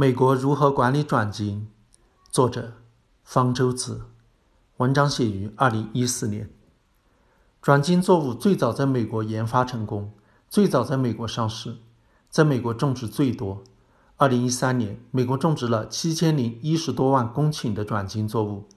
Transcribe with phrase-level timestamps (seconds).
[0.00, 1.66] 美国如何管理转基因？
[2.30, 2.74] 作者
[3.24, 4.02] 方舟子，
[4.76, 6.48] 文章写于二零一四年。
[7.60, 10.12] 转基因作物最早在美国研发成功，
[10.48, 11.78] 最早在美国上市，
[12.30, 13.64] 在美国种植最多。
[14.18, 18.68] 二零一三年，美国种植了七千零一十多万公顷的转基因作物，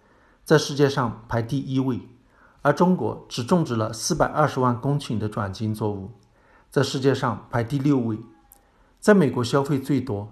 [0.44, 2.02] 在世界上排第一位。
[2.64, 6.10] 而中国只种植了四百二十万公顷的转基因作物，
[6.72, 8.18] 在世界上排第六位。
[9.00, 10.32] 在美国消费最多。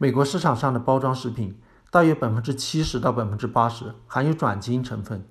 [0.00, 1.60] 美国市场上的包装食品
[1.90, 5.26] 大约百分之七十到百分之八十含有转基因成分，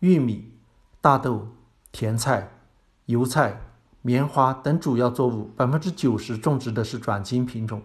[0.00, 0.52] 玉米、
[1.00, 1.48] 大豆、
[1.92, 2.60] 甜菜、
[3.06, 3.58] 油菜、
[4.02, 7.80] 棉花等主要作物百分之九十种植的是转基因品种。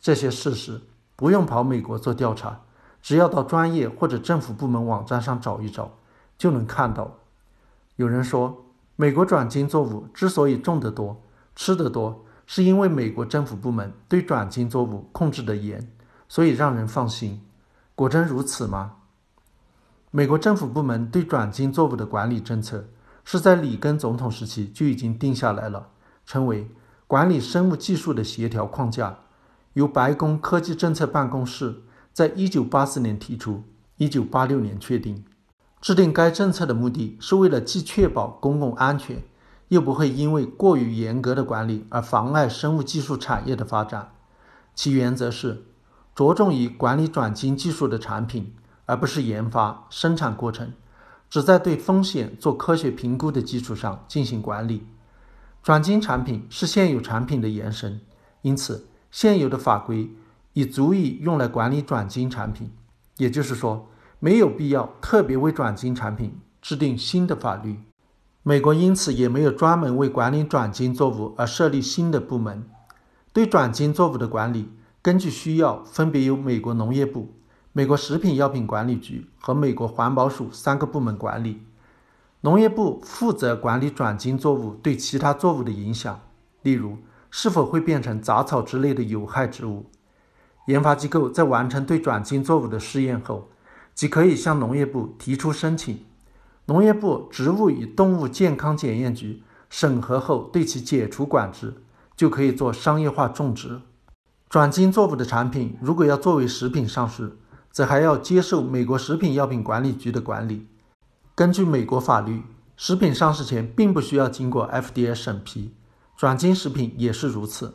[0.00, 0.80] 这些事实
[1.14, 2.62] 不用跑美国做调查，
[3.02, 5.98] 只要到专业或者政府部门网站上找一找
[6.38, 7.18] 就能看到。
[7.96, 8.64] 有人说，
[8.96, 11.20] 美国转基因作物之所以种得多、
[11.54, 12.22] 吃得多。
[12.46, 15.90] 是因为美国政府部门对转基因作物控制的严，
[16.28, 17.42] 所以让人放心。
[17.94, 18.92] 果真如此吗？
[20.10, 22.88] 美国政府部门对转基因作物的管理政策
[23.24, 25.88] 是在里根总统时期就已经定下来了，
[26.24, 26.70] 称为
[27.06, 29.18] 管理生物技术的协调框架，
[29.74, 33.64] 由白宫科技政策办公室在一九八四年提出，
[33.96, 35.24] 一九八六年确定。
[35.80, 39.22] 制定该政策的目的是为了既确保公共安全。
[39.68, 44.12] 又不会因为过于严格的管理而妨碍生物技术产业的发展。
[44.74, 45.64] 其原则是
[46.14, 50.72] 着重于管理转基因技术的产品，而不是研发生产过程，
[51.28, 54.86] 只在对风险做科学评估的基础上进行管理。
[55.62, 58.00] 转基因产品是现有产品的延伸，
[58.42, 60.10] 因此现有的法规
[60.52, 62.70] 已足以用来管理转基因产品。
[63.16, 63.88] 也就是说，
[64.20, 67.80] 没有必要特别为转基因产品制定新的法律。
[68.48, 72.64] 美国因此也没有专门为管理转基因作物而设立新的部门。
[73.32, 74.70] 对转基因作物的管理，
[75.02, 77.34] 根据需要，分别由美国农业部、
[77.72, 81.66] 美国食品药品管理局和美国环保署三个部门管理。
[82.42, 86.20] 农业部负责管理转基因作物对其他作物的影响，
[86.62, 86.98] 例如
[87.32, 89.86] 是否会变成杂草之类的有害植物。
[90.68, 93.48] 研发机构在完成对转基因作物的试验后，
[93.92, 95.98] 即可以向农业部提出申请。
[96.66, 101.74] 农业部植物与动物健康检验局审核后，对其解除管制，
[102.16, 103.80] 就可以做商业化种植。
[104.48, 107.36] 转基因作物的产品如果要作为食品上市，
[107.70, 110.66] 则还要接受美国食品药品管理局的管理。
[111.34, 112.42] 根据美国法律，
[112.76, 115.72] 食品上市前并不需要经过 FDA 审批，
[116.16, 117.74] 转基因食品也是如此。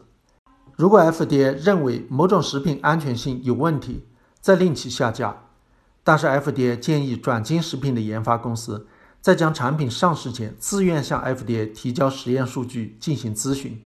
[0.76, 4.06] 如果 FDA 认为某种食品安全性有问题，
[4.40, 5.38] 再令其下架。
[6.04, 8.88] 但是 FDA 建议转基因食品的研发公司
[9.22, 13.82] 在将产品上市前，自愿向 FDA 提交实验数据进行咨询。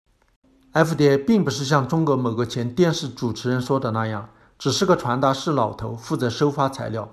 [0.74, 4.28] FDA 并不是像中国某个前电视主持人说的那样，
[4.58, 7.10] 只是个传达室老头负责收发材料。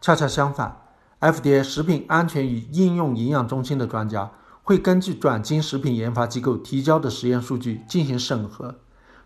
[0.00, 0.82] 恰恰相反
[1.20, 4.32] ，FDA 食品安全与应用营养中心的专家
[4.64, 8.80] 会根据转基因食品研发机构提交的实验数据进行审核，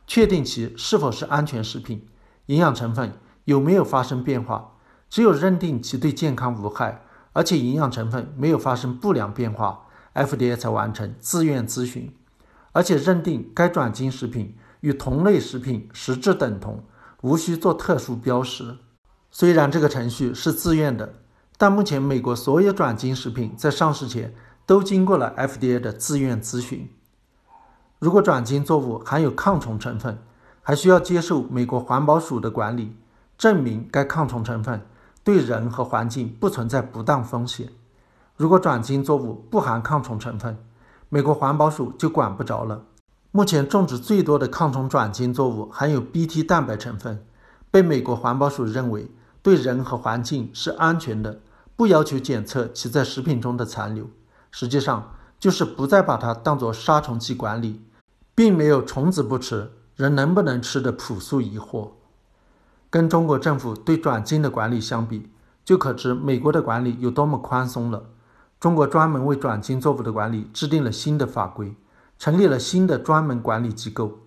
[0.06, 2.06] 确定其是否是安全食品，
[2.46, 4.72] 营养成分有没有发生变化。
[5.16, 7.00] 只有认定其对健康无害，
[7.32, 12.14] 而且营养成分没有发生不良变化，FDA 才完成自愿咨询，
[12.72, 16.84] 而且认定该转基因食品与同类食品实质等同，
[17.22, 18.76] 无需做特殊标识。
[19.30, 21.14] 虽然这个程序是自愿的，
[21.56, 24.34] 但目前美国所有转基因食品在上市前
[24.66, 26.90] 都经过了 FDA 的自愿咨询。
[27.98, 30.18] 如果转基因作物含有抗虫成分，
[30.60, 32.94] 还需要接受美国环保署的管理，
[33.38, 34.82] 证明该抗虫成分。
[35.26, 37.68] 对人和环境不存在不当风险。
[38.36, 40.56] 如果转基因作物不含抗虫成分，
[41.08, 42.84] 美国环保署就管不着了。
[43.32, 47.26] 目前种植最多的抗虫转基因作物含有 Bt 蛋白成分，
[47.72, 49.10] 被美国环保署认为
[49.42, 51.40] 对人和环境是安全的，
[51.74, 54.08] 不要求检测其在食品中的残留。
[54.52, 57.82] 实际上就是不再把它当作杀虫剂管理，
[58.36, 61.90] 并没有虫子不吃，人能不能吃的朴素疑惑。
[62.88, 65.28] 跟中国政府对转基因的管理相比，
[65.64, 68.04] 就可知美国的管理有多么宽松了。
[68.58, 71.74] 中国专门为转基因作物的管理制定了新的法规，
[72.18, 74.20] 成立了新的专门管理机构，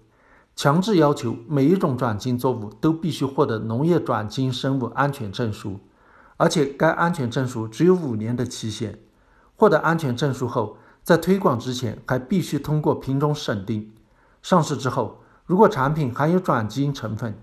[0.55, 5.79] 强制要求每一种转基因作物都必须获得农业转基因生物安全证书，
[6.37, 8.99] 而且该安全证书只有五年的期限。
[9.55, 13.91] 获得安全证书后，在推广之前还必须通过品种审定。
[14.41, 17.37] 上市之后，如果产品含有转基因成分，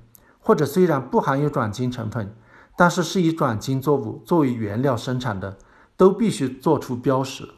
[0.46, 2.32] 或者虽然不含有转基因成分，
[2.76, 5.58] 但是是以转基因作物作为原料生产的，
[5.96, 7.48] 都必须做出标识。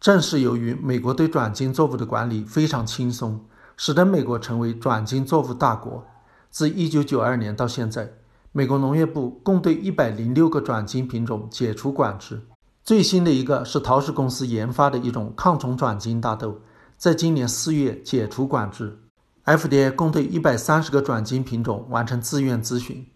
[0.00, 3.44] 正是由于美国对转基因作物的管理非常轻松，
[3.76, 6.02] 使得美国成为转基因作物大国。
[6.48, 8.10] 自1992年到现在，
[8.52, 12.40] 美国农业部共对106个转基因品种解除管制。
[12.82, 16.58] 最新的一个是陶氏公司研发的一种抗虫转基因大豆，
[16.96, 18.98] 在今年四月解除管制。
[19.46, 23.06] FDA 共对130个转基因品种完成自愿咨询。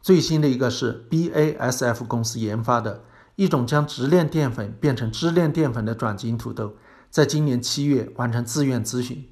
[0.00, 3.02] 最新的一个是 BASF 公司研发的
[3.36, 6.74] 一种将直链淀粉变成支链淀粉的转基因土豆，
[7.10, 9.28] 在今年七月完成自愿咨询。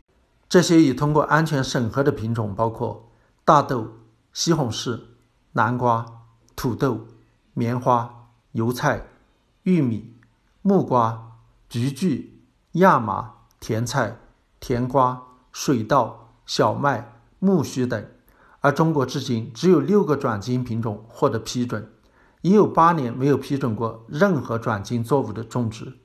[0.48, 3.10] 这些已通过安全审核的品种包括
[3.44, 3.92] 大豆、
[4.32, 5.00] 西红柿、
[5.52, 6.06] 南瓜、
[6.54, 7.06] 土豆、
[7.52, 9.06] 棉花、油菜、
[9.64, 10.14] 玉米、
[10.62, 11.32] 木瓜、
[11.68, 12.26] 菊苣、
[12.72, 14.16] 亚麻、甜菜、
[14.58, 15.22] 甜瓜、
[15.52, 18.02] 水稻、小麦、苜蓿等。
[18.60, 21.90] 而中国至今只有六个转基因品种获得批准，
[22.40, 25.98] 已有八年没有批准过任何转基因作物的种植。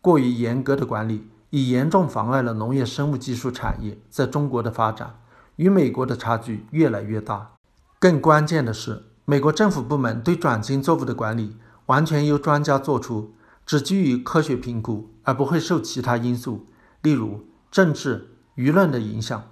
[0.00, 1.30] 过于严格的管理。
[1.50, 5.20] 已严重妨碍了农业生物技术产业在中国的发展，
[5.54, 7.52] 与美国的差距越来越大。
[8.00, 11.56] 更关键的是，美国政府部门对转基因作物的管理
[11.86, 13.32] 完全由专家做出，
[13.64, 16.66] 只基于科学评估，而不会受其他因素，
[17.00, 19.44] 例如政治、舆论的影响。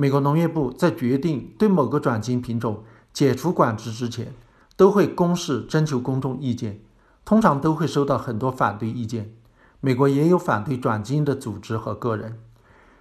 [0.00, 4.32] 美国农业部在决定对某个转基因品种解除管制之前，
[4.74, 6.80] 都会公示征求公众意见，
[7.22, 9.34] 通常都会收到很多反对意见。
[9.80, 12.38] 美国也有反对转基因的组织和个人。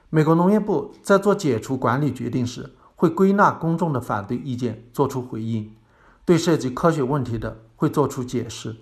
[0.10, 5.70] 美国农业部在做解除管理决定时，会归纳公众的反对意见，作出回应；
[6.26, 8.74] 对涉及科学问题的，会作出解释；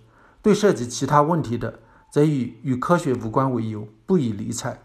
[0.42, 4.82] 对涉及其他问题的，则以与科学无关为由不予理睬。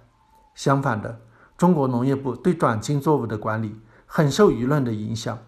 [0.54, 1.22] 相反的，
[1.62, 5.38] 中国农业部对转基因作物的管理很受舆论的影响。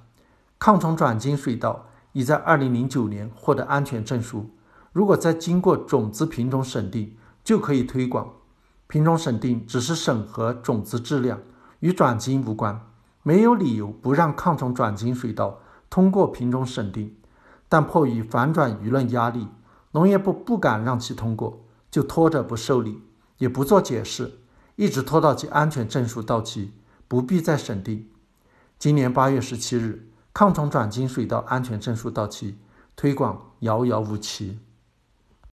[0.61, 4.49] 抗虫转基因水稻已在2009年获得安全证书，
[4.93, 8.31] 如果再经过种子品种审定，就可以推广。
[8.87, 11.41] 品种审定只是审核种子质量，
[11.81, 12.81] 与转基因无关，
[13.25, 15.59] 没有理由不让抗虫转基因水稻
[15.91, 17.17] 通过品种审定。
[17.69, 19.49] 但迫于反转舆论压力，
[19.91, 23.03] 农业部不敢让其通过，就拖着不受理，
[23.39, 24.39] 也不做解释，
[24.77, 26.73] 一直拖到其安全证书到期，
[27.07, 28.09] 不必再审定。
[28.79, 32.59] 今年八月十七日，抗虫转基因水稻安全证书到期，
[32.97, 34.59] 推广遥遥无期。